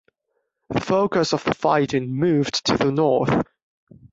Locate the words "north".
2.91-3.43